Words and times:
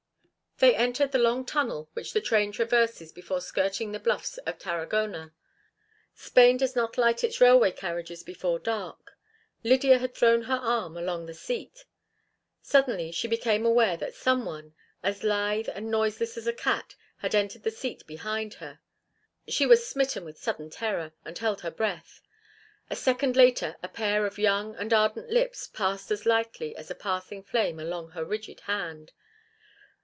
They 0.57 0.75
entered 0.75 1.11
the 1.11 1.17
long 1.17 1.43
tunnel 1.43 1.89
which 1.93 2.13
the 2.13 2.21
train 2.21 2.51
traverses 2.51 3.11
before 3.11 3.41
skirting 3.41 3.93
the 3.93 3.99
bluffs 3.99 4.37
of 4.45 4.59
Tarragona. 4.59 5.33
Spain 6.13 6.55
does 6.57 6.75
not 6.75 6.99
light 6.99 7.23
its 7.23 7.41
railway 7.41 7.71
carriages 7.71 8.21
before 8.21 8.59
dark. 8.59 9.17
Lydia 9.63 9.97
had 9.97 10.13
thrown 10.13 10.43
her 10.43 10.57
arm 10.61 10.95
along 10.95 11.25
the 11.25 11.33
seat. 11.33 11.85
Suddenly 12.61 13.11
she 13.11 13.27
became 13.27 13.65
aware 13.65 13.97
that 13.97 14.13
some 14.13 14.45
one, 14.45 14.75
as 15.01 15.23
lithe 15.23 15.67
and 15.67 15.89
noiseless 15.89 16.37
as 16.37 16.45
a 16.45 16.53
cat, 16.53 16.95
had 17.17 17.33
entered 17.33 17.63
the 17.63 17.71
seat 17.71 18.05
behind 18.05 18.53
her. 18.55 18.81
She 19.47 19.65
was 19.65 19.87
smitten 19.89 20.23
with 20.23 20.37
sudden 20.37 20.69
terror, 20.69 21.13
and 21.25 21.35
held 21.39 21.61
her 21.61 21.71
breath. 21.71 22.21
A 22.87 22.95
second 22.95 23.35
later 23.35 23.77
a 23.81 23.87
pair 23.89 24.27
of 24.27 24.37
young 24.37 24.75
and 24.75 24.93
ardent 24.93 25.31
lips 25.31 25.65
passed 25.65 26.11
as 26.11 26.27
lightly 26.27 26.75
as 26.75 26.91
a 26.91 26.93
passing 26.93 27.41
flame 27.41 27.79
along 27.79 28.11
her 28.11 28.23
rigid 28.23 28.59
hand. 28.59 29.11